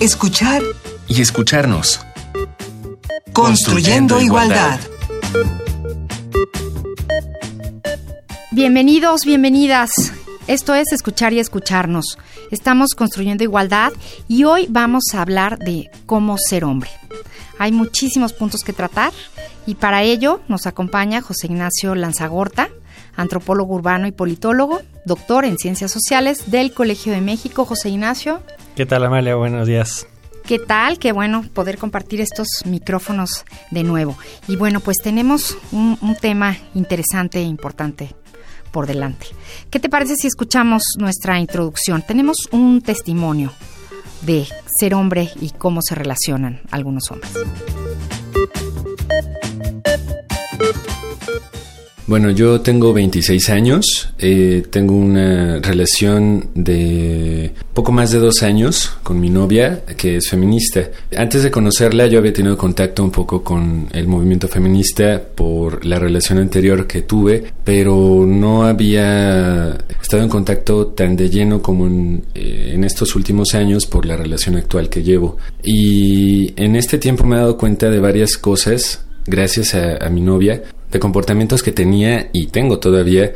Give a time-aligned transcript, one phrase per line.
[0.00, 0.62] escuchar
[1.08, 2.00] y escucharnos.
[3.32, 4.78] Construyendo, igualdad.
[8.52, 9.90] Bienvenidos, bienvenidas.
[10.46, 12.16] Esto es Escuchar y Escucharnos.
[12.50, 13.92] Estamos construyendo igualdad
[14.28, 16.90] y hoy vamos a hablar de cómo ser hombre.
[17.58, 19.12] Hay muchísimos puntos que tratar
[19.66, 22.70] y para ello nos acompaña José Ignacio Lanzagorta,
[23.18, 27.66] antropólogo urbano y politólogo, doctor en ciencias sociales del Colegio de México.
[27.66, 28.40] José Ignacio.
[28.74, 29.34] ¿Qué tal, Amalia?
[29.34, 30.06] Buenos días.
[30.46, 30.98] ¿Qué tal?
[30.98, 34.16] Qué bueno poder compartir estos micrófonos de nuevo.
[34.46, 38.14] Y bueno, pues tenemos un, tema interesante e importante
[38.72, 39.26] por delante.
[39.68, 42.02] ¿Qué te parece si escuchamos nuestra introducción?
[42.06, 43.52] Tenemos un testimonio
[44.22, 44.46] de
[44.78, 47.32] ser hombre y cómo se relacionan algunos hombres.
[52.08, 58.96] Bueno, yo tengo 26 años, eh, tengo una relación de poco más de dos años
[59.02, 60.88] con mi novia, que es feminista.
[61.14, 65.98] Antes de conocerla yo había tenido contacto un poco con el movimiento feminista por la
[65.98, 72.24] relación anterior que tuve, pero no había estado en contacto tan de lleno como en,
[72.34, 75.36] eh, en estos últimos años por la relación actual que llevo.
[75.62, 80.62] Y en este tiempo me he dado cuenta de varias cosas gracias a, mi novia,
[80.90, 83.32] de comportamientos que tenía y tengo todavía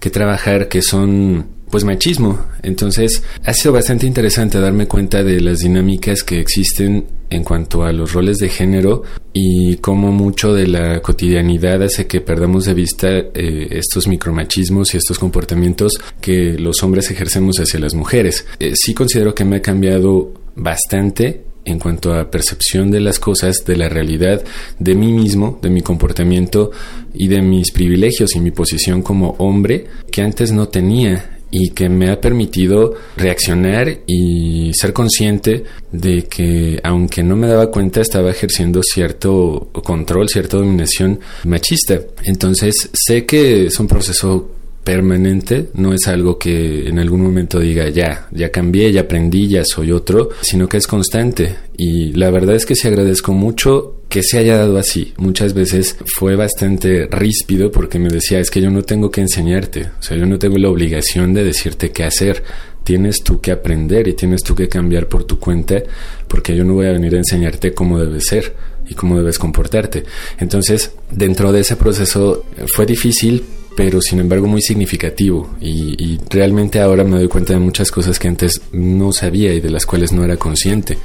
[0.00, 2.46] que trabajar que son pues machismo.
[2.62, 7.92] Entonces ha sido bastante interesante darme cuenta de las dinámicas que existen en cuanto a
[7.92, 13.08] los roles de género y cómo mucho de la cotidianidad hace que perdamos de vista
[13.08, 18.46] eh, estos micromachismos y estos comportamientos que los hombres ejercemos hacia las mujeres.
[18.60, 23.64] Eh, sí considero que me ha cambiado bastante en cuanto a percepción de las cosas,
[23.66, 24.42] de la realidad,
[24.78, 26.70] de mí mismo, de mi comportamiento
[27.12, 31.88] y de mis privilegios y mi posición como hombre que antes no tenía y que
[31.88, 38.30] me ha permitido reaccionar y ser consciente de que aunque no me daba cuenta estaba
[38.30, 42.00] ejerciendo cierto control, cierta dominación machista.
[42.24, 44.55] Entonces sé que es un proceso
[44.86, 49.64] permanente, no es algo que en algún momento diga ya, ya cambié, ya aprendí, ya
[49.64, 51.56] soy otro, sino que es constante.
[51.76, 55.12] Y la verdad es que sí agradezco mucho que se haya dado así.
[55.16, 59.90] Muchas veces fue bastante ríspido porque me decía, es que yo no tengo que enseñarte,
[59.98, 62.44] o sea, yo no tengo la obligación de decirte qué hacer.
[62.84, 65.82] Tienes tú que aprender y tienes tú que cambiar por tu cuenta
[66.28, 68.54] porque yo no voy a venir a enseñarte cómo debes ser
[68.88, 70.04] y cómo debes comportarte.
[70.38, 73.42] Entonces, dentro de ese proceso fue difícil,
[73.76, 78.26] pero sin embargo muy significativo y, realmente ahora me doy cuenta de muchas cosas que
[78.26, 80.98] antes no sabía y de las cuales no era consciente.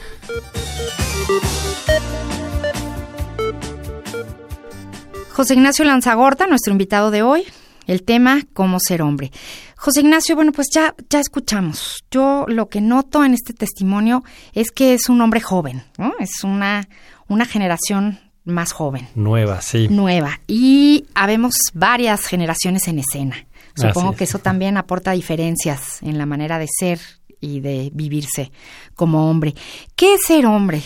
[5.29, 7.43] José Ignacio Lanzagorta, nuestro invitado de hoy,
[7.87, 9.31] el tema cómo ser hombre.
[9.75, 12.03] José Ignacio, bueno, pues ya, ya escuchamos.
[12.11, 16.13] Yo lo que noto en este testimonio es que es un hombre joven, ¿no?
[16.19, 16.87] Es una,
[17.27, 19.07] una generación más joven.
[19.15, 19.87] Nueva, sí.
[19.89, 20.39] Nueva.
[20.47, 23.45] Y habemos varias generaciones en escena.
[23.75, 26.99] Supongo que eso también aporta diferencias en la manera de ser
[27.39, 28.51] y de vivirse
[28.95, 29.55] como hombre.
[29.95, 30.81] ¿Qué es ser hombre?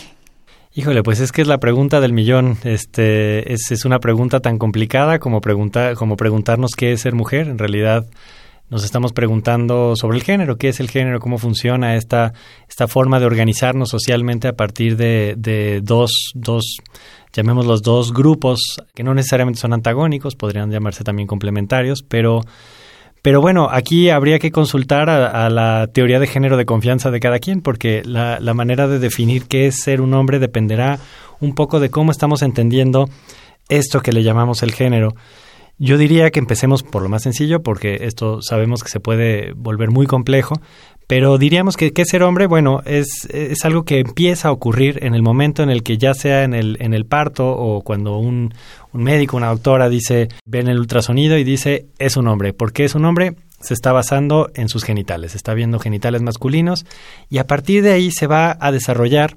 [0.72, 2.58] Híjole, pues es que es la pregunta del millón.
[2.62, 7.48] Este es, es una pregunta tan complicada como preguntar como preguntarnos qué es ser mujer.
[7.48, 8.06] En realidad
[8.68, 12.32] nos estamos preguntando sobre el género, qué es el género, cómo funciona esta,
[12.68, 16.78] esta forma de organizarnos socialmente a partir de, de dos, dos,
[17.32, 18.60] llamémoslos dos grupos,
[18.94, 22.40] que no necesariamente son antagónicos, podrían llamarse también complementarios, pero,
[23.22, 27.38] pero bueno, aquí habría que consultar a, la teoría de género de confianza de cada
[27.38, 30.98] quien, porque la, la manera de definir qué es ser un hombre dependerá
[31.38, 33.08] un poco de cómo estamos entendiendo
[33.68, 35.14] esto que le llamamos el género.
[35.78, 39.90] Yo diría que empecemos por lo más sencillo, porque esto sabemos que se puede volver
[39.90, 40.60] muy complejo,
[41.06, 45.14] pero diríamos que, que ser hombre, bueno, es, es algo que empieza a ocurrir en
[45.14, 48.54] el momento en el que ya sea en el, en el parto o cuando un,
[48.92, 52.52] un médico, una doctora dice, ven el ultrasonido y dice, es un hombre.
[52.54, 53.36] ¿Por qué es un hombre?
[53.60, 56.84] se está basando en sus genitales, está viendo genitales masculinos
[57.30, 59.34] y a partir de ahí se va a desarrollar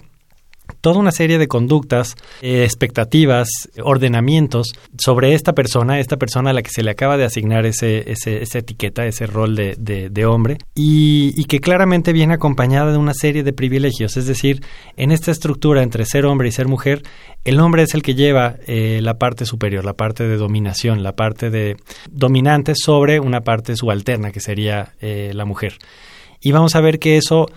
[0.81, 3.49] toda una serie de conductas, eh, expectativas,
[3.83, 8.11] ordenamientos sobre esta persona, esta persona a la que se le acaba de asignar ese,
[8.11, 13.43] esa etiqueta, ese rol de, de, hombre, y, que claramente viene acompañada de una serie
[13.43, 14.17] de privilegios.
[14.17, 14.61] Es decir,
[14.97, 17.03] en esta estructura entre ser hombre y ser mujer,
[17.43, 21.15] el hombre es el que lleva eh, la parte superior, la parte de dominación, la
[21.15, 21.77] parte de
[22.11, 25.77] dominante sobre una parte subalterna, que sería eh, la mujer.
[26.41, 27.47] Y vamos a ver que eso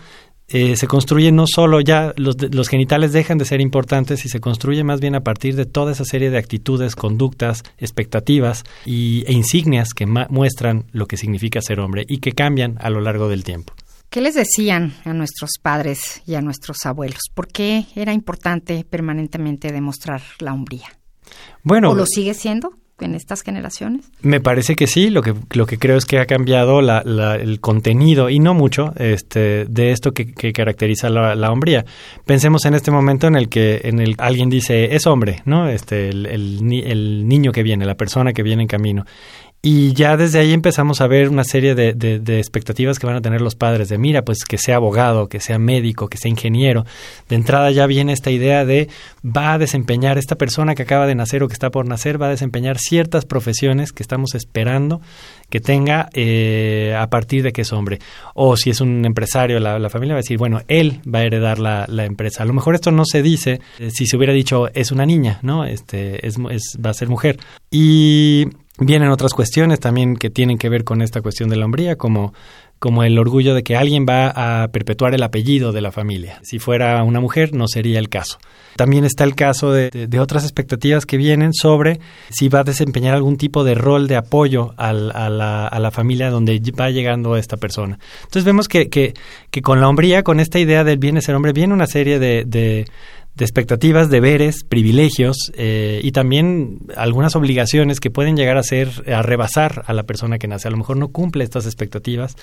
[0.52, 4.40] eh, se construye no solo ya los, los, genitales dejan de ser importantes y se
[4.40, 9.32] construye más bien a partir de toda esa serie de actitudes, conductas, expectativas y, e
[9.32, 13.44] insignias que muestran lo que significa ser hombre y que cambian a lo largo del
[13.44, 13.72] tiempo.
[14.10, 17.22] ¿Qué les decían a nuestros padres y a nuestros abuelos?
[17.32, 20.98] ¿Por qué era importante permanentemente demostrar la hombría?
[21.62, 22.74] Bueno, ¿O lo sigue siendo?
[23.04, 24.10] En estas generaciones?
[24.22, 25.10] Me parece que sí.
[25.10, 29.64] Lo que lo que creo es que ha cambiado el contenido y no mucho este
[29.66, 31.84] de esto que, caracteriza la, hombría.
[32.24, 36.08] Pensemos en este momento en el que en el alguien dice es hombre, no, este
[36.08, 39.04] el, el niño que viene, la persona que viene en camino
[39.64, 43.20] y ya desde ahí empezamos a ver una serie de, de, expectativas que van a
[43.20, 46.84] tener los padres de, mira, pues que sea abogado, que sea médico, que sea ingeniero.
[47.28, 48.88] De entrada ya viene esta idea de,
[49.24, 52.26] va a desempeñar esta persona que acaba de nacer o que está por nacer, va
[52.26, 55.00] a desempeñar ciertas profesiones que estamos esperando
[55.48, 58.00] que tenga eh, a partir de que es hombre.
[58.34, 61.60] O si es un empresario, la, familia va a decir, bueno, él va a heredar
[61.60, 62.42] la, la empresa.
[62.42, 65.38] A lo mejor esto no se dice eh, si se hubiera dicho es una niña,
[65.42, 65.64] ¿no?
[65.64, 67.38] Este, es, es, va a ser mujer.
[67.70, 68.48] Y
[68.84, 72.34] Vienen otras cuestiones también que tienen que ver con esta cuestión de la hombría, como,
[72.78, 76.40] como el orgullo de que alguien va a perpetuar el apellido de la familia.
[76.42, 78.38] Si fuera una mujer, no sería el caso.
[78.74, 82.00] También está el caso de, de, otras expectativas que vienen sobre
[82.30, 86.30] si va a desempeñar algún tipo de rol de apoyo a, la, a, la, familia
[86.30, 87.98] donde va llegando esta persona.
[88.22, 89.14] Entonces vemos que, que,
[89.50, 92.18] que con la hombría, con esta idea del bien de ser hombre, viene una serie
[92.18, 92.86] de
[93.34, 99.22] de expectativas, deberes, privilegios eh, y también algunas obligaciones que pueden llegar a ser, a
[99.22, 100.68] rebasar a la persona que nace.
[100.68, 102.36] A lo mejor no cumple estas expectativas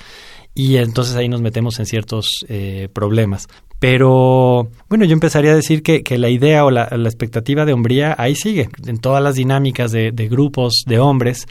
[0.55, 3.47] y entonces ahí nos metemos en ciertos eh, problemas.
[3.77, 7.73] Pero bueno, yo empezaría a decir que, que la idea o la, la, expectativa de
[7.73, 11.45] hombría ahí sigue, en todas las dinámicas de, de grupos de hombres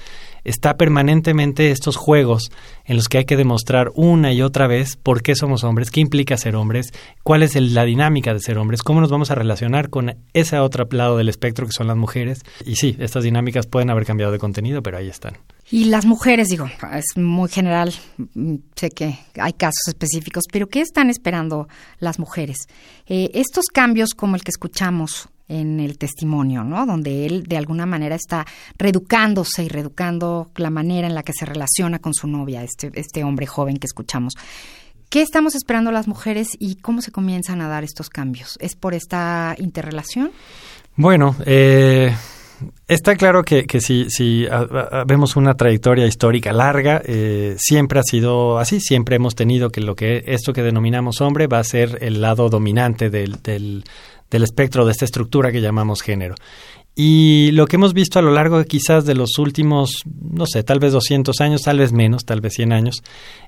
[0.45, 2.51] está permanentemente estos juegos
[2.89, 6.01] en los que hay que demostrar una y otra vez por qué somos hombres, qué
[6.01, 6.93] implica ser hombres,
[7.23, 10.89] cuál es la dinámica de ser hombres, cómo nos vamos a relacionar con ese otro
[10.91, 12.43] lado del espectro que son las mujeres.
[12.65, 15.37] Y sí, estas dinámicas pueden haber cambiado de contenido, pero ahí están.
[15.71, 20.81] Y las mujeres, digo, es muy general, mm, sé que hay casos específicos, pero ¿qué
[20.81, 21.69] están esperando
[22.01, 22.57] las mujeres?
[23.07, 26.87] Eh, estos cambios como el que escuchamos en el testimonio, ¿no?
[26.87, 28.47] Donde él de alguna manera está
[28.77, 33.25] reeducándose y reeducando la manera en la que se relaciona con su novia, este, este
[33.25, 34.35] hombre joven que escuchamos.
[35.09, 38.57] ¿Qué estamos esperando las mujeres y cómo se comienzan a dar estos cambios?
[38.61, 40.31] ¿Es por esta interrelación?
[40.97, 42.15] Bueno, eh,
[42.89, 44.45] Está claro que, que si, si
[45.07, 49.95] vemos una trayectoria histórica larga, eh, siempre ha sido así, siempre hemos tenido que lo
[49.95, 53.85] que esto que denominamos hombre va a ser el lado dominante del, del,
[54.29, 56.35] del espectro de esta estructura que llamamos género.
[57.01, 60.81] Y lo que hemos visto a lo largo quizás de los últimos, no sé, tal
[60.81, 63.05] vez 200 años, tal vez menos, tal vez 100 años,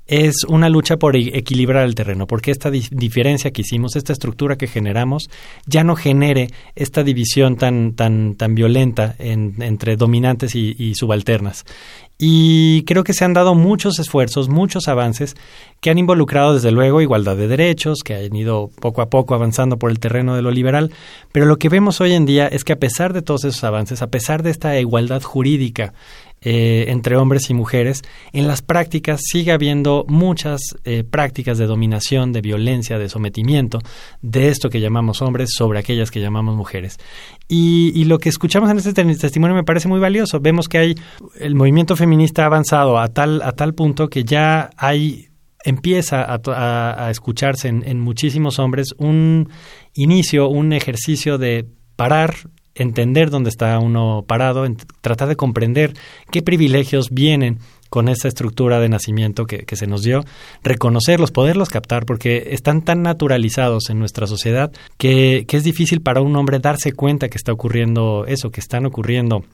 [0.07, 4.55] es una lucha por e-, equilibrar el terreno, porque esta diferencia que hicimos, esta estructura
[4.55, 5.31] que generamos,
[5.67, 11.65] ya no genere esta división tan, tan, tan violenta entre dominantes y subalternas.
[12.23, 15.37] Y creo que se han dado muchos esfuerzos, muchos avances
[15.81, 19.79] que han involucrado desde luego igualdad de derechos, que han ido poco a poco avanzando
[19.79, 20.93] por el terreno de lo liberal,
[21.33, 24.03] pero lo que vemos hoy en día es que a pesar de todos esos avances,
[24.03, 25.95] a pesar de esta igualdad jurídica
[26.43, 28.03] eh, entre hombres y mujeres,
[28.33, 33.79] en las prácticas sigue habiendo muchas eh, prácticas de dominación, de violencia, de sometimiento
[34.23, 36.99] de esto que llamamos hombres sobre aquellas que llamamos mujeres.
[37.47, 40.41] Y, lo que escuchamos en este testimonio me parece muy valioso.
[40.41, 40.95] Vemos que hay
[41.39, 45.29] el movimiento feminista ha avanzado a tal, a tal punto que ya hay
[45.63, 49.51] empieza a, a, escucharse en, en muchísimos hombres un
[49.95, 52.35] inicio, un ejercicio de parar
[52.83, 54.67] entender dónde está uno parado,
[55.01, 55.95] tratar de comprender
[56.31, 57.59] qué privilegios vienen
[57.91, 60.25] con esa estructura de nacimiento que, que, se nos dio,
[60.63, 66.21] reconocerlos, poderlos captar, porque están tan naturalizados en nuestra sociedad que, que es difícil para
[66.21, 69.45] un hombre darse cuenta que está ocurriendo eso, que están ocurriendo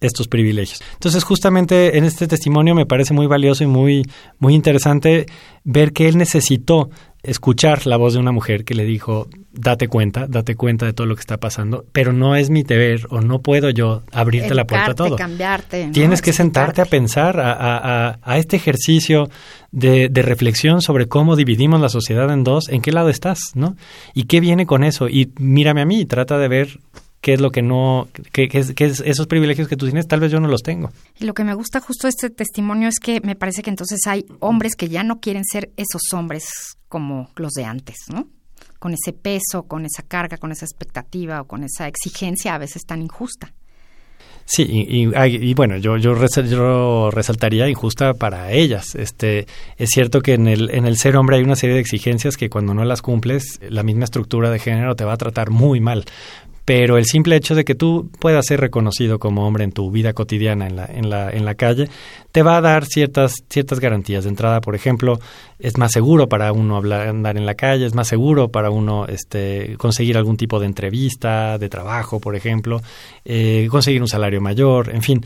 [0.00, 0.82] estos privilegios.
[0.94, 4.02] Entonces, justamente en este testimonio me parece muy valioso y muy,
[4.38, 5.26] muy interesante
[5.62, 6.90] ver que él necesitó
[7.24, 11.06] escuchar la voz de una mujer que le dijo, date cuenta, date cuenta de todo
[11.06, 14.66] lo que está pasando, pero no es mi deber o no puedo yo abrirte la
[14.66, 15.16] puerta a todo.
[15.16, 15.88] cambiarte.
[15.92, 19.30] Tienes que sentarte a pensar a, a, a este ejercicio
[19.72, 23.76] de, de, reflexión sobre cómo dividimos la sociedad en dos, en qué lado estás, ¿no?
[24.12, 25.08] Y qué viene con eso.
[25.08, 26.78] Y mírame a mí y trata de ver
[27.24, 30.20] qué es lo que no, qué, es, qué es esos privilegios que tú tienes, tal
[30.20, 30.92] vez yo no los tengo.
[31.18, 34.00] Y lo que me gusta justo de este testimonio es que me parece que entonces
[34.06, 38.28] hay hombres que ya no quieren ser esos hombres como los de antes, ¿no?
[38.78, 42.86] Con ese peso, con esa carga, con esa expectativa o con esa exigencia a veces
[42.86, 43.52] tan injusta.
[44.44, 48.94] Sí, y, bueno, yo, yo, yo, resaltaría injusta para ellas.
[48.94, 52.36] Este, es cierto que en el, en el ser hombre hay una serie de exigencias
[52.36, 55.80] que cuando no las cumples, la misma estructura de género te va a tratar muy
[55.80, 56.04] mal
[56.64, 60.14] pero el simple hecho de que tú puedas ser reconocido como hombre en tu vida
[60.14, 61.90] cotidiana en la, en la, en la calle,
[62.32, 64.24] te va a dar ciertas, ciertas garantías.
[64.24, 65.20] De entrada, por ejemplo,
[65.58, 69.06] es más seguro para uno hablar, andar en la calle, es más seguro para uno
[69.06, 72.80] este, conseguir algún tipo de entrevista, de trabajo, por ejemplo,
[73.26, 75.20] eh, conseguir un salario mayor, en fin.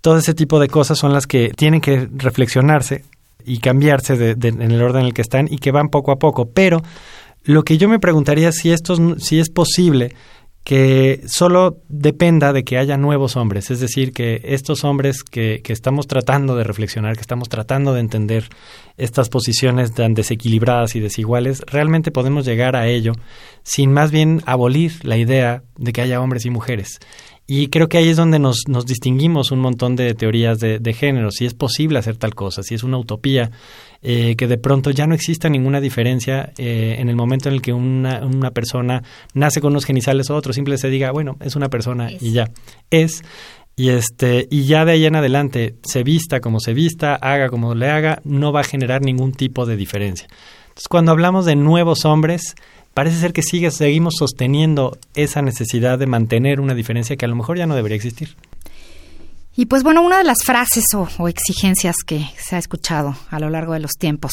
[0.00, 3.04] Todo ese tipo de cosas son las que tienen que reflexionarse
[3.44, 6.18] y cambiarse de, en el orden en el que están y que van poco a
[6.18, 6.46] poco.
[6.46, 6.82] Pero
[7.42, 10.14] lo que yo me preguntaría si esto si es posible
[10.64, 15.74] que solo dependa de que haya nuevos hombres, es decir, que estos hombres que, que,
[15.74, 18.48] estamos tratando de reflexionar, que estamos tratando de entender
[18.96, 23.12] estas posiciones tan desequilibradas y desiguales, realmente podemos llegar a ello
[23.62, 26.98] sin más bien abolir la idea de que haya hombres y mujeres.
[27.46, 30.92] Y creo que ahí es donde nos, nos distinguimos un montón de teorías de, de,
[30.94, 33.50] género, si es posible hacer tal cosa, si es una utopía,
[34.00, 37.62] eh, que de pronto ya no exista ninguna diferencia eh, en el momento en el
[37.62, 39.02] que una, una, persona
[39.34, 42.50] nace con unos genitales o otros, simple se diga, bueno, es una persona y ya,
[42.90, 43.22] es.
[43.76, 47.74] Y, este, y ya de ahí en adelante, se vista como se vista, haga como
[47.74, 50.28] le haga, no va a generar ningún tipo de diferencia.
[50.74, 52.54] Entonces, cuando hablamos de nuevos hombres,
[52.94, 57.36] parece ser que sigue, seguimos sosteniendo esa necesidad de mantener una diferencia que a lo
[57.36, 58.36] mejor ya no debería existir.
[59.56, 63.38] Y pues bueno, una de las frases o, o, exigencias que se ha escuchado a
[63.38, 64.32] lo largo de los tiempos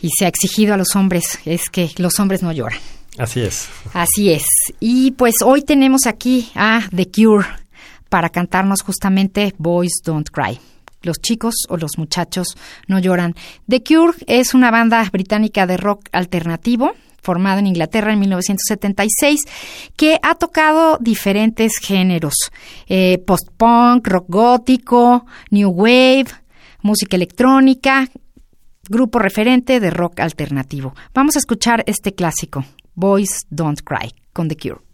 [0.00, 2.80] y se ha exigido a los hombres es que los hombres no lloran.
[3.18, 3.68] Así es.
[3.92, 4.44] Así es.
[4.80, 7.46] Y pues hoy tenemos aquí a The Cure
[8.08, 10.58] para cantarnos justamente Boys Don't Cry.
[11.02, 12.56] Los chicos o los muchachos
[12.88, 13.34] no lloran.
[13.68, 19.40] The Cure es una banda británica de rock alternativo formado en Inglaterra en 1976,
[19.96, 22.34] que ha tocado diferentes géneros,
[22.88, 26.26] eh, post-punk, rock gótico, new wave,
[26.82, 28.08] música electrónica,
[28.88, 30.94] grupo referente de rock alternativo.
[31.14, 32.64] Vamos a escuchar este clásico,
[32.94, 34.91] Boys Don't Cry, con The Cure.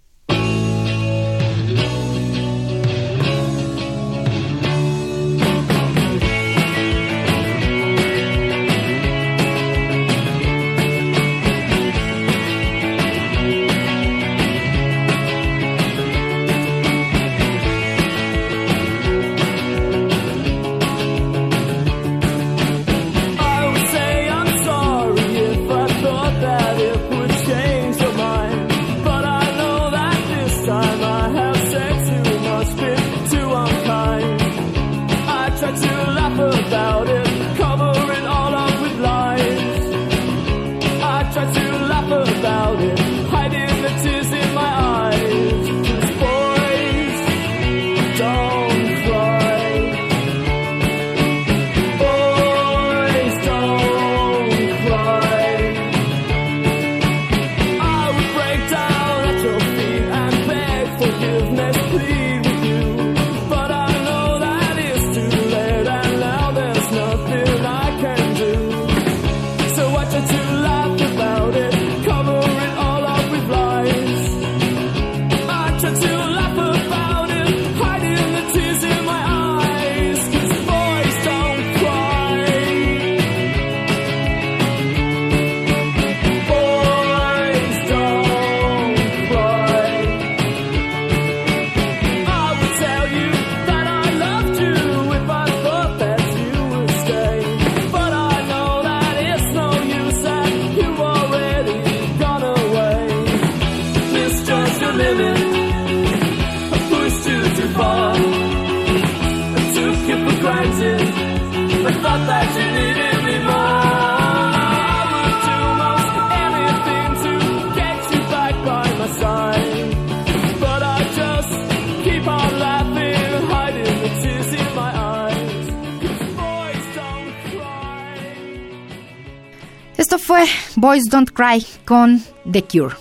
[130.81, 132.95] Boys Don't Cry con The Cure.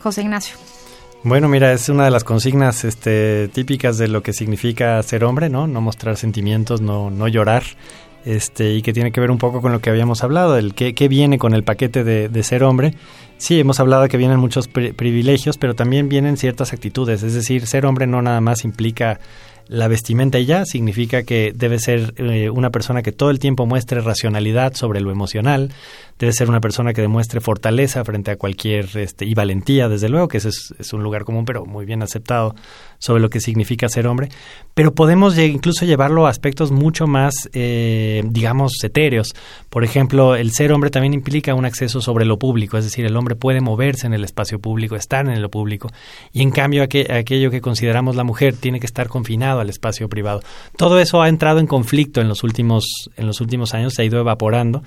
[0.00, 0.56] José Ignacio.
[1.24, 5.48] Bueno, mira, es una de las consignas este, típicas de lo que significa ser hombre,
[5.48, 5.66] ¿no?
[5.66, 7.64] No mostrar sentimientos, no, no llorar,
[8.24, 10.94] este, y que tiene que ver un poco con lo que habíamos hablado, el qué,
[10.94, 12.94] qué viene con el paquete de, de, ser hombre.
[13.36, 17.66] Sí, hemos hablado que vienen muchos pri privilegios, pero también vienen ciertas actitudes, es decir,
[17.66, 19.18] ser hombre no nada más implica
[19.68, 24.00] la vestimenta ya significa que debe ser eh, una persona que todo el tiempo muestre
[24.00, 25.70] racionalidad sobre lo emocional,
[26.18, 30.28] debe ser una persona que demuestre fortaleza frente a cualquier este, y valentía, desde luego,
[30.28, 32.54] que ese es, un lugar común, pero muy bien aceptado
[32.98, 34.28] sobre lo que significa ser hombre.
[34.74, 39.34] Pero podemos incluso llevarlo a aspectos mucho más, eh, digamos, etéreos.
[39.70, 43.16] Por ejemplo, el ser hombre también implica un acceso sobre lo público, es decir, el
[43.16, 45.90] hombre puede moverse en el espacio público, estar en lo público,
[46.32, 50.42] y en cambio aquello que consideramos la mujer tiene que estar confinado al espacio privado.
[50.76, 52.84] Todo eso ha entrado en conflicto en los últimos,
[53.16, 54.82] en los últimos años, se ha ido evaporando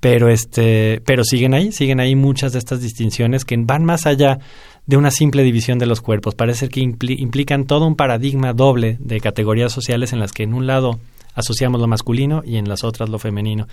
[0.00, 4.38] pero este pero siguen ahí siguen ahí muchas de estas distinciones que van más allá
[4.86, 9.20] de una simple división de los cuerpos parece que implican todo un paradigma doble de
[9.20, 11.00] categorías sociales en las que en un lado
[11.34, 13.66] asociamos lo masculino y en las otras lo femenino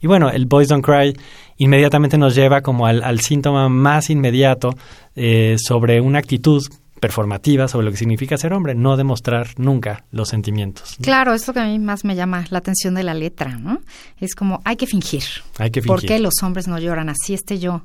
[0.00, 1.16] y bueno el boys don't cry
[1.56, 4.74] inmediatamente nos lleva como al, síntoma más inmediato
[5.16, 6.62] eh, sobre una actitud
[7.02, 10.96] performativa sobre lo que significa ser hombre, no demostrar nunca los sentimientos.
[11.02, 13.80] Claro, es lo que a mí más me llama la atención de la letra, ¿no?
[14.20, 15.24] Es como, hay que fingir.
[15.58, 15.88] Hay que fingir.
[15.88, 17.08] ¿Por qué los hombres no lloran?
[17.08, 17.82] Así esté yo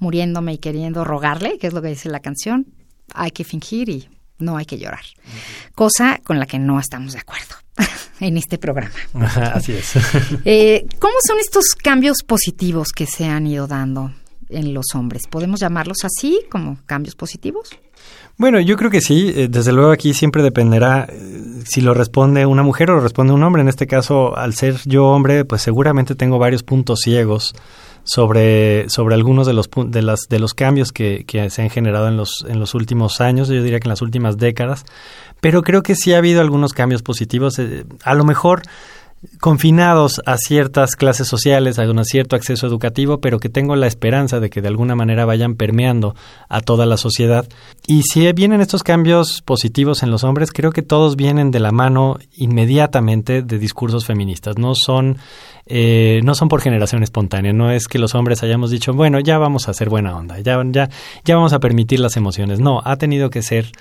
[0.00, 2.66] muriéndome y queriendo rogarle, que es lo que dice la canción,
[3.14, 5.04] hay que fingir y no hay que llorar.
[5.74, 7.54] Cosa con la que no estamos de acuerdo
[8.20, 8.92] en este programa.
[9.54, 9.94] Así es.
[10.44, 14.12] Eh, ¿Cómo son estos cambios positivos que se han ido dando
[14.48, 15.22] en los hombres?
[15.28, 17.70] ¿Podemos llamarlos así, como cambios positivos?
[18.36, 19.32] Bueno, yo creo que sí.
[19.34, 23.32] Eh, desde luego aquí siempre dependerá eh, si lo responde una mujer o lo responde
[23.32, 23.62] un hombre.
[23.62, 27.54] En este caso, al ser yo hombre, pues seguramente tengo varios puntos ciegos
[28.04, 32.08] sobre, sobre algunos de los, de, las, de los cambios que, que se han generado
[32.08, 34.84] en los, en los últimos años, yo diría que en las últimas décadas.
[35.40, 37.58] Pero creo que sí ha habido algunos cambios positivos.
[37.58, 38.62] Eh, a lo mejor
[39.40, 44.38] confinados a ciertas clases sociales, a un cierto acceso educativo, pero que tengo la esperanza
[44.40, 46.14] de que de alguna manera vayan permeando
[46.48, 47.48] a toda la sociedad.
[47.86, 51.72] Y si vienen estos cambios positivos en los hombres, creo que todos vienen de la
[51.72, 54.56] mano inmediatamente de discursos feministas.
[54.56, 55.18] No son,
[55.66, 57.52] eh, no son por generación espontánea.
[57.52, 60.62] No es que los hombres hayamos dicho, bueno, ya vamos a hacer buena onda, ya,
[60.66, 60.88] ya,
[61.24, 62.60] ya vamos a permitir las emociones.
[62.60, 63.72] No, ha tenido que ser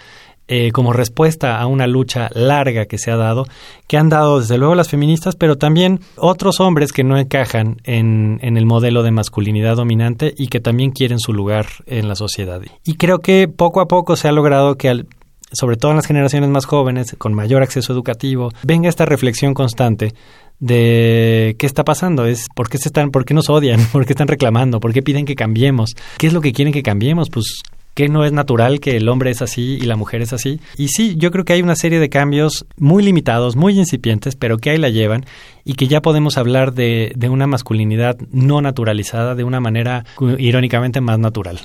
[0.47, 3.45] eh, como respuesta a una lucha larga que se ha dado,
[3.87, 8.39] que han dado desde luego las feministas, pero también otros hombres que no encajan en,
[8.41, 12.61] en el modelo de masculinidad dominante y que también quieren su lugar en la sociedad.
[12.83, 15.07] Y creo que poco a poco se ha logrado que al,
[15.51, 20.13] sobre todo en las generaciones más jóvenes, con mayor acceso educativo, venga esta reflexión constante
[20.59, 24.13] de qué está pasando, es por qué se están, por qué nos odian, por qué
[24.13, 27.61] están reclamando, por qué piden que cambiemos, qué es lo que quieren que cambiemos, pues
[27.97, 30.59] que no es natural que el hombre es así y la mujer es así.
[30.77, 34.59] Y sí, yo creo que hay una serie de cambios muy limitados, muy incipientes, pero
[34.59, 35.25] que ahí la llevan
[35.65, 40.05] y que ya podemos hablar de, de una masculinidad no naturalizada de una manera
[40.37, 41.59] irónicamente más natural.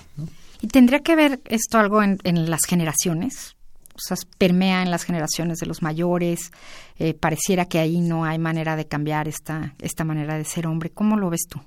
[0.62, 3.54] ¿Y tendría que ver esto algo en, las generaciones?
[3.94, 6.50] O sea, permea en las generaciones de los mayores,
[6.98, 10.88] eh, pareciera que ahí no hay manera de cambiar esta, esta manera de ser hombre.
[10.88, 11.60] ¿Cómo lo ves tú?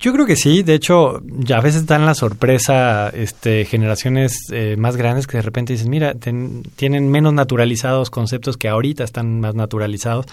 [0.00, 4.76] Yo creo que sí, de hecho, ya a veces dan la sorpresa este, generaciones eh,
[4.78, 9.54] más grandes que de repente dicen, mira, tienen menos naturalizados conceptos que ahorita están más
[9.54, 10.24] naturalizados,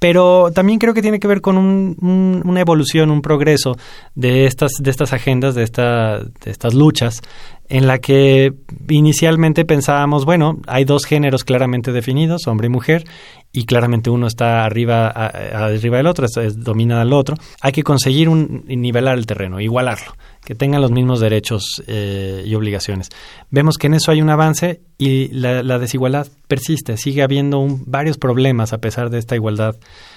[0.00, 3.78] pero también creo que tiene que ver con un, una evolución, un progreso
[4.14, 7.22] de estas, de estas agendas, de, esta, de estas luchas,
[7.68, 8.52] en la que
[8.88, 13.04] inicialmente pensábamos, bueno, hay dos géneros claramente definidos, hombre y mujer,
[13.52, 17.36] y claramente uno está arriba, arriba del otro, es, domina al otro.
[17.60, 22.54] Hay que conseguir un, nivelar el terreno, igualarlo, que tengan los mismos derechos eh, y
[22.54, 23.08] obligaciones.
[23.50, 28.72] Vemos que en eso hay un avance y la, desigualdad persiste, sigue habiendo varios problemas
[28.72, 29.76] a pesar de esta igualdad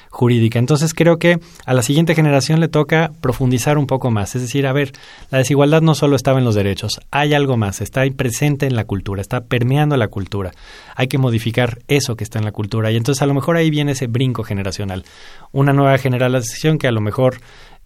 [0.10, 0.60] jurídica.
[0.60, 4.36] Entonces creo que a la siguiente generación le toca profundizar un poco más.
[4.36, 4.92] Es decir, a ver,
[5.32, 8.86] la desigualdad no solo estaba en los derechos, hay algo más, está presente en la
[8.86, 10.52] cultura, está permeando la cultura.
[10.96, 12.92] Hay que modificar eso que está en la cultura.
[12.92, 15.06] Y entonces a lo mejor ahí viene ese brinco generacional.
[15.52, 17.40] Una nueva generación que a lo mejor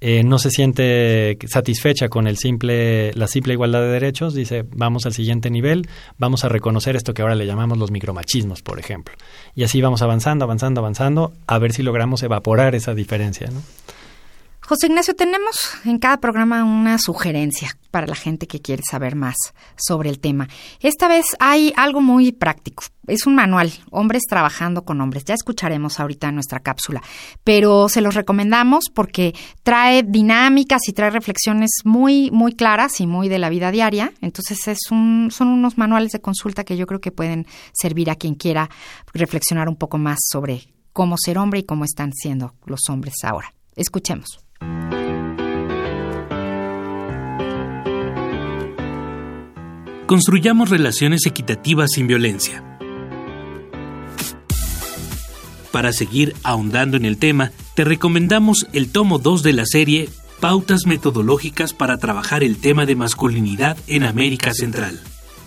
[0.06, 5.06] eh, no se siente satisfecha con el simple, la simple igualdad de derechos, dice, vamos
[5.06, 5.88] al siguiente nivel,
[6.18, 9.16] vamos a reconocer esto que ahora le llamamos los micromachismos, por ejemplo.
[9.56, 13.48] Y así vamos avanzando, avanzando, avanzando, a ver si logramos evaporar esa diferencia.
[13.50, 13.62] ¿no?
[14.66, 19.36] José Ignacio, tenemos en cada programa una sugerencia para la gente que quiere saber más
[19.76, 20.48] sobre el tema.
[20.80, 22.84] Esta vez hay algo muy práctico.
[23.06, 25.26] Es un manual, hombres trabajando con hombres.
[25.26, 27.04] Ya escucharemos ahorita nuestra cápsula,
[27.44, 33.28] pero se los recomendamos porque trae dinámicas y trae reflexiones muy, muy claras y muy
[33.28, 34.14] de la vida diaria.
[34.22, 38.16] Entonces es un, son unos manuales de consulta que yo creo que pueden servir a
[38.16, 38.70] quien quiera
[39.14, 43.54] reflexionar un poco más sobre cómo ser hombre y cómo están siendo los hombres ahora.
[43.76, 44.40] Escuchemos.
[50.06, 52.64] Construyamos relaciones equitativas sin violencia.
[55.72, 60.86] Para seguir ahondando en el tema, te recomendamos el tomo 2 de la serie Pautas
[60.86, 65.00] metodológicas para trabajar el tema de masculinidad en América Central.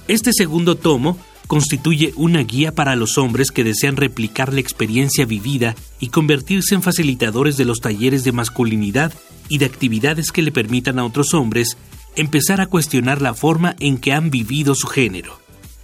[0.09, 5.75] Este segundo tomo constituye una guía para los hombres que desean replicar la experiencia vivida
[6.01, 9.13] y convertirse en facilitadores de los talleres de masculinidad
[9.49, 11.77] y de actividades que le permitan a otros hombres
[12.17, 15.39] empezar a cuestionar la forma en que han vivido su género.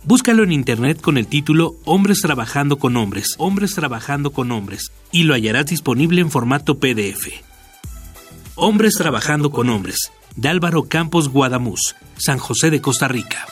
[0.04, 5.22] Búscalo en internet con el título Hombres trabajando con hombres, hombres trabajando con hombres, y
[5.22, 7.28] lo hallarás disponible en formato PDF.
[8.56, 13.46] Hombres trabajando con hombres, de Álvaro Campos Guadamuz, San José de Costa Rica.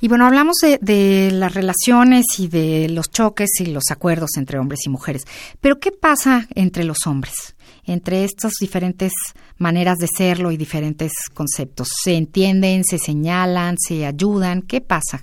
[0.00, 4.80] Y bueno, hablamos de, las relaciones y de los choques y los acuerdos entre hombres
[4.86, 5.26] y mujeres.
[5.60, 7.54] Pero ¿qué pasa entre los hombres?
[7.84, 9.12] Entre estas diferentes
[9.58, 11.88] maneras de serlo y diferentes conceptos.
[12.02, 14.62] ¿Se entienden, se señalan, se ayudan?
[14.62, 15.22] ¿Qué pasa?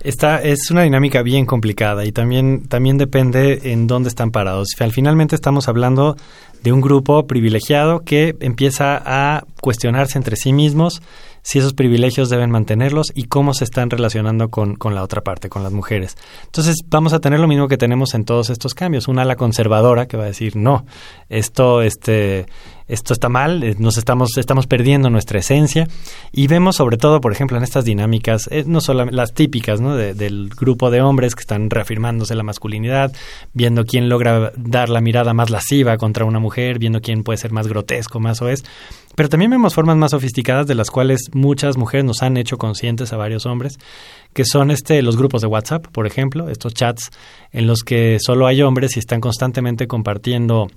[0.00, 4.68] Esta es una dinámica bien complicada y también, también depende en dónde están parados.
[4.78, 6.16] Al finalmente estamos hablando
[6.62, 11.02] de un grupo privilegiado que empieza a cuestionarse entre sí mismos
[11.48, 15.48] si esos privilegios deben mantenerlos y cómo se están relacionando con, con, la otra parte,
[15.48, 16.14] con las mujeres.
[16.44, 19.08] Entonces vamos a tener lo mismo que tenemos en todos estos cambios.
[19.08, 20.84] Una ala conservadora que va a decir, no,
[21.30, 22.44] esto, este,
[22.88, 25.86] esto está mal, eh, nos estamos, estamos perdiendo nuestra esencia.
[26.32, 29.94] Y vemos sobre todo, por ejemplo, en estas dinámicas, eh, no solo las típicas ¿no?
[29.94, 33.12] del grupo de hombres que están reafirmándose la masculinidad,
[33.52, 37.52] viendo quién logra dar la mirada más lasciva contra una mujer, viendo quién puede ser
[37.52, 38.64] más grotesco, más o es.
[39.14, 43.12] Pero también vemos formas más sofisticadas de las cuales muchas mujeres nos han hecho conscientes
[43.12, 43.78] a varios hombres,
[44.32, 47.10] que son este los grupos de WhatsApp, por ejemplo, estos chats
[47.50, 50.68] en los que solo hay hombres y están constantemente compartiendo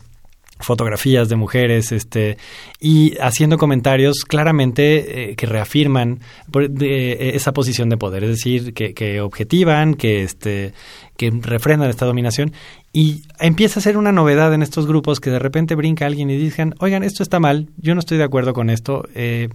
[0.62, 2.38] fotografías de mujeres este
[2.80, 6.20] y haciendo comentarios claramente eh, que reafirman
[6.54, 10.74] eh, esa posición de poder es decir que, que, objetivan que este
[11.18, 12.52] que refrendan esta dominación.
[12.94, 16.38] Y empieza a ser una novedad en estos grupos que de repente brinca alguien y
[16.38, 19.48] dicen oigan esto está mal yo no estoy de acuerdo con esto eh,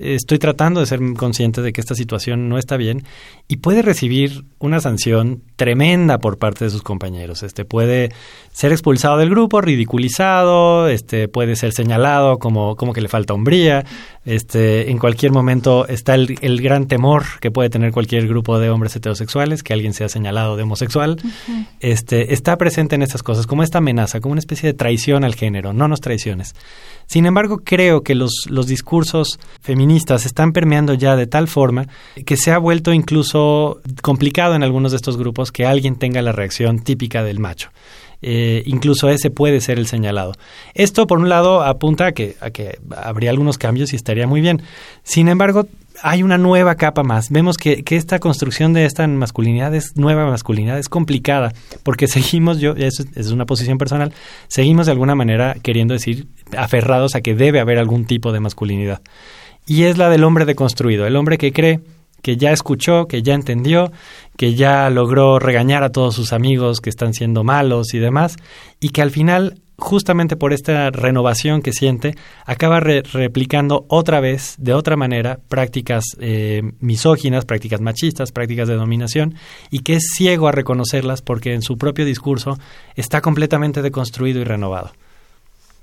[0.00, 3.04] estoy tratando de ser consciente de que esta situación no está bien
[3.48, 7.42] y puede recibir una sanción tremenda por parte de sus compañeros.
[7.42, 8.10] Este puede
[8.52, 13.84] ser expulsado del grupo, ridiculizado, este puede ser señalado como, como que le falta hombría.
[14.30, 18.70] Este, en cualquier momento está el, el gran temor que puede tener cualquier grupo de
[18.70, 21.20] hombres heterosexuales, que alguien sea señalado de homosexual.
[21.80, 25.34] Este está presente en estas cosas como esta amenaza, como una especie de traición al
[25.34, 25.72] género.
[25.72, 26.54] No nos traiciones.
[27.06, 31.88] Sin embargo, creo que los, los discursos feministas están permeando ya de tal forma
[32.24, 36.30] que se ha vuelto incluso complicado en algunos de estos grupos que alguien tenga la
[36.30, 37.70] reacción típica del macho.
[38.22, 40.32] Eh, incluso ese puede ser el señalado.
[40.74, 42.36] Esto, por un lado, apunta a que,
[42.96, 44.62] habría algunos cambios y estaría muy bien.
[45.02, 45.66] Sin embargo,
[46.02, 47.30] hay una nueva capa más.
[47.30, 51.52] Vemos que, que, esta construcción de esta masculinidad es nueva masculinidad, es complicada,
[51.82, 54.12] porque seguimos, yo, eso es una posición personal,
[54.48, 59.00] seguimos de alguna manera queriendo decir, aferrados a que debe haber algún tipo de masculinidad.
[59.66, 61.80] Y es la del hombre deconstruido, el hombre que cree
[62.22, 63.92] que ya escuchó, que ya entendió,
[64.40, 68.36] que ya logró regañar a todos sus amigos que están siendo malos y demás,
[68.80, 74.72] y que al final justamente por esta renovación que siente, acaba replicando otra vez, de
[74.72, 79.34] otra manera, prácticas eh, misóginas, prácticas machistas, prácticas de dominación,
[79.70, 82.58] y que es ciego a reconocerlas porque en su propio discurso
[82.96, 84.92] está completamente deconstruido y renovado.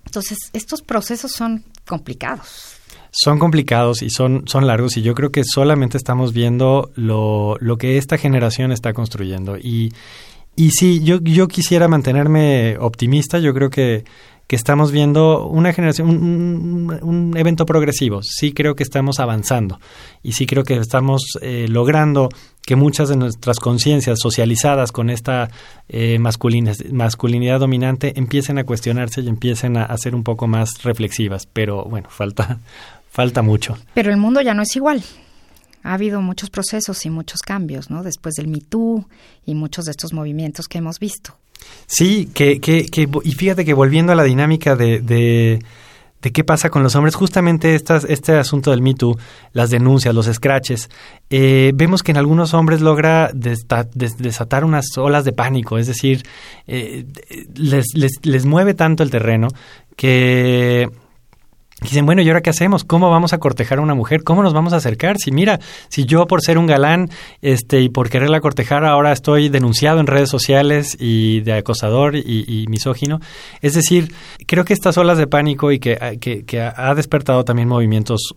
[0.07, 2.76] Entonces, estos procesos son complicados.
[3.19, 7.77] Son complicados y son, son largos y yo creo que solamente estamos viendo lo, lo
[7.77, 9.57] que esta generación está construyendo.
[9.57, 9.91] Y,
[10.55, 13.39] y sí, yo, yo quisiera mantenerme optimista.
[13.39, 14.05] Yo creo que,
[14.47, 18.21] que estamos viendo una generación, un, evento progresivo.
[18.23, 19.79] Sí creo que estamos avanzando
[20.23, 22.29] y sí creo que estamos eh, logrando
[22.65, 25.49] que muchas de nuestras conciencias socializadas con esta
[25.89, 31.45] eh, masculinidad dominante empiecen a cuestionarse y empiecen a ser un poco más reflexivas.
[31.45, 32.59] Pero bueno, falta,
[33.17, 33.75] falta mucho.
[33.95, 35.03] Pero el mundo ya no es igual
[35.83, 38.03] ha habido muchos procesos y muchos cambios, ¿no?
[38.03, 39.05] Después del Me Too
[39.45, 41.37] y muchos de estos movimientos que hemos visto.
[41.85, 45.61] Sí, que, que, que y fíjate que volviendo a la dinámica de, de,
[46.33, 49.17] qué pasa con los hombres, justamente estas, este asunto del Me Too,
[49.53, 50.89] las denuncias, los scratches,
[51.29, 56.23] eh, vemos que en algunos hombres logra desatar unas olas de pánico, es decir,
[56.67, 57.05] eh,
[57.55, 59.47] les, les, les mueve tanto el terreno
[59.95, 60.89] que
[61.81, 62.83] Dicen, bueno, ¿y ahora qué hacemos?
[62.83, 64.23] ¿Cómo vamos a cortejar a una mujer?
[64.23, 65.17] ¿Cómo nos vamos a acercar?
[65.19, 65.59] Si mira,
[65.89, 67.09] si yo por ser un galán
[67.43, 72.65] este, y por quererla cortejar ahora estoy denunciado en redes sociales y de acosador y,
[72.67, 73.19] misógino.
[73.61, 74.11] Es decir,
[74.47, 78.33] creo que estas olas de pánico y que, que, que ha despertado también movimientos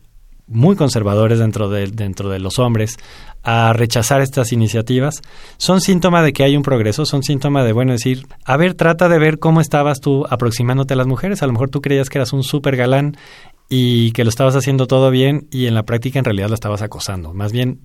[0.51, 2.99] muy conservadores dentro de, dentro de los hombres
[3.43, 5.23] a rechazar estas iniciativas,
[5.57, 9.09] son síntoma de que hay un progreso, son síntoma de, bueno, decir, a ver, trata
[9.09, 12.19] de ver cómo estabas tú aproximándote a las mujeres, a lo mejor tú creías que
[12.19, 13.17] eras un súper galán
[13.69, 16.83] y que lo estabas haciendo todo bien y en la práctica en realidad lo estabas
[16.83, 17.33] acosando.
[17.33, 17.81] Más bien,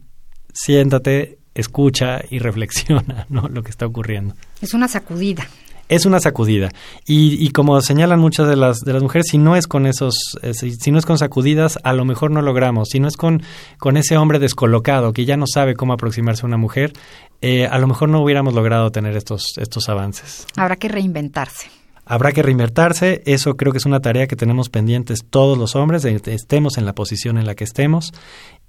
[0.51, 3.47] siéntate, escucha y reflexiona ¿no?
[3.47, 4.33] lo que está ocurriendo.
[4.61, 5.47] Es una sacudida
[5.89, 6.69] es una sacudida.
[7.05, 10.15] Y, y, como señalan muchas de las, de las mujeres, si no es con esos,
[10.41, 12.89] eh, si, no es con sacudidas, a lo mejor no logramos.
[12.89, 13.43] Si no es con,
[13.77, 16.93] con ese hombre descolocado que ya no sabe cómo aproximarse a una mujer,
[17.41, 20.47] eh, a lo mejor no hubiéramos logrado tener estos, estos avances.
[20.55, 21.69] Habrá que reinventarse.
[22.05, 26.05] Habrá que reinvertirse, eso creo que es una tarea que tenemos pendientes todos los hombres,
[26.05, 28.13] estemos en la posición en la que estemos.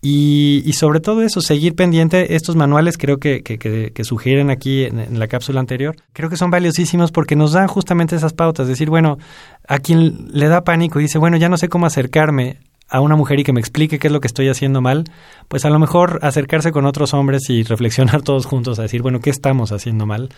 [0.02, 2.36] Y, sobre todo eso, seguir pendiente.
[2.36, 7.10] Estos manuales creo que, que, sugieren aquí en, la cápsula anterior, creo que son valiosísimos
[7.10, 8.68] porque nos dan justamente esas pautas.
[8.68, 9.18] Decir, bueno,
[9.66, 13.16] a quien le da pánico y dice, bueno, ya no sé cómo acercarme a una
[13.16, 15.04] mujer y que me explique qué es lo que estoy haciendo mal,
[15.48, 19.20] pues a lo mejor acercarse con otros hombres y reflexionar todos juntos a decir, bueno,
[19.20, 20.28] ¿qué estamos haciendo mal?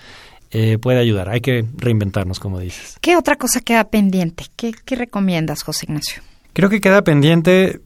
[0.51, 1.29] Eh, puede ayudar.
[1.29, 2.97] Hay que reinventarnos, como dices.
[3.01, 4.47] ¿Qué otra cosa queda pendiente?
[4.57, 6.23] ¿Qué, qué recomiendas, José Ignacio?
[6.53, 7.81] Creo que queda pendiente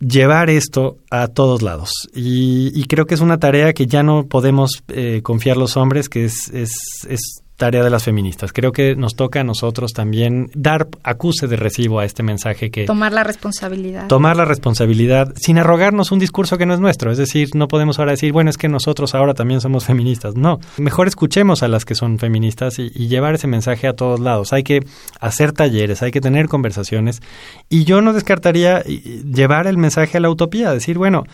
[0.00, 2.08] llevar esto a todos lados.
[2.14, 6.24] Y, creo que es una tarea que ya no podemos eh, confiar los hombres, que
[6.24, 6.72] es, es,
[7.08, 8.52] es tarea de las feministas.
[8.52, 12.84] Creo que nos toca a nosotros también dar acuse de recibo a este mensaje que...
[12.84, 14.06] Tomar la responsabilidad.
[14.06, 17.10] Tomar la responsabilidad sin arrogarnos un discurso que no es nuestro.
[17.10, 20.36] Es decir, no podemos ahora decir, bueno, es que nosotros ahora también somos feministas.
[20.36, 24.20] No, mejor escuchemos a las que son feministas y, y llevar ese mensaje a todos
[24.20, 24.52] lados.
[24.52, 24.80] Hay que
[25.18, 27.22] hacer talleres, hay que tener conversaciones.
[27.70, 31.24] Y yo no descartaría llevar el mensaje a la utopía, decir, bueno,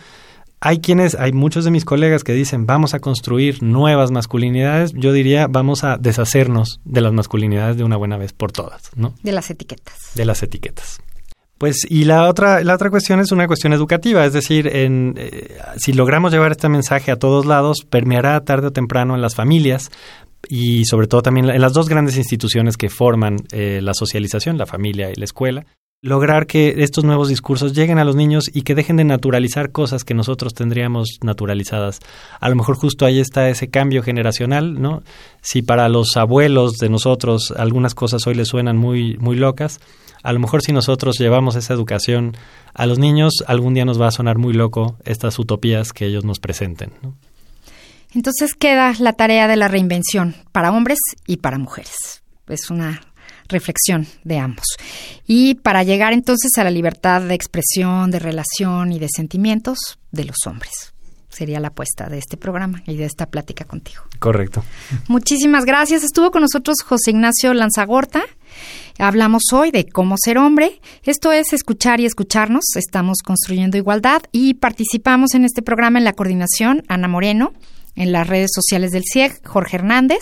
[0.63, 4.93] hay quienes, hay muchos de mis colegas que dicen vamos a construir nuevas masculinidades.
[4.93, 9.15] Yo diría vamos a deshacernos de las masculinidades de una buena vez por todas, ¿no?
[9.23, 9.97] De las etiquetas.
[10.13, 11.01] De las etiquetas.
[11.57, 15.57] Pues y la otra la otra cuestión es una cuestión educativa, es decir, en, eh,
[15.77, 19.91] si logramos llevar este mensaje a todos lados, permeará tarde o temprano en las familias
[20.47, 24.67] y sobre todo también en las dos grandes instituciones que forman eh, la socialización, la
[24.67, 25.65] familia y la escuela
[26.03, 30.03] lograr que estos nuevos discursos lleguen a los niños y que dejen de naturalizar cosas
[30.03, 31.99] que nosotros tendríamos naturalizadas.
[32.39, 35.03] A lo mejor justo ahí está ese cambio generacional, ¿no?
[35.41, 39.79] Si para los abuelos de nosotros algunas cosas hoy les suenan muy muy locas,
[40.23, 42.35] a lo mejor si nosotros llevamos esa educación
[42.73, 46.25] a los niños, algún día nos va a sonar muy loco estas utopías que ellos
[46.25, 46.91] nos presenten,
[48.13, 52.23] Entonces queda la tarea de la reinvención para hombres y para mujeres.
[52.47, 53.01] Es una
[53.51, 54.65] reflexión de ambos.
[55.27, 60.25] Y para llegar entonces a la libertad de expresión, de relación y de sentimientos de
[60.25, 60.93] los hombres.
[61.29, 64.03] Sería la apuesta de este programa y de esta plática contigo.
[64.19, 64.63] Correcto.
[65.07, 66.03] Muchísimas gracias.
[66.03, 68.21] Estuvo con nosotros José Ignacio Lanzagorta.
[68.99, 70.81] Hablamos hoy de cómo ser hombre.
[71.03, 72.65] Esto es escuchar y escucharnos.
[72.75, 77.53] Estamos construyendo igualdad y participamos en este programa en la coordinación Ana Moreno,
[77.95, 80.21] en las redes sociales del CIEG, Jorge Hernández,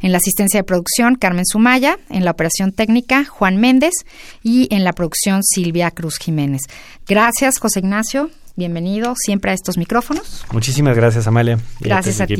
[0.00, 3.94] en la asistencia de producción, Carmen Sumaya, en la operación técnica, Juan Méndez
[4.42, 6.62] y en la producción, Silvia Cruz Jiménez.
[7.06, 8.30] Gracias, José Ignacio.
[8.56, 10.44] Bienvenido siempre a estos micrófonos.
[10.50, 11.60] Muchísimas gracias, Amalia.
[11.78, 12.34] Gracias a, ti.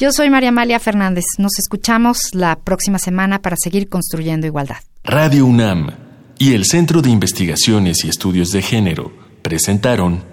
[0.00, 1.24] Yo soy María Amalia Fernández.
[1.36, 4.78] Nos escuchamos la próxima semana para seguir construyendo igualdad.
[5.04, 5.90] Radio UNAM
[6.38, 10.24] y el Centro de Investigaciones y Estudios de Género presentaron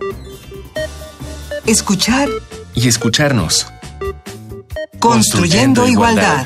[1.66, 2.30] Escuchar
[2.74, 3.68] y escucharnos.
[5.00, 6.46] Construyendo Igualdad.